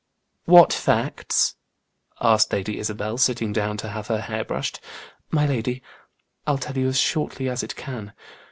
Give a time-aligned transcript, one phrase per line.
[0.45, 1.57] "What facts?"
[2.19, 4.79] asked Lady Isabel, sitting down to have her hair brushed.
[5.29, 5.83] "My lady,
[6.47, 8.13] I'll tell you as shortly as it can.